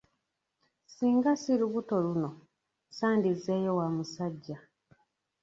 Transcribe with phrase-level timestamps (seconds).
[0.93, 2.29] Singa si lubuto luno,
[2.97, 4.57] sandizzeeyo wa musajja.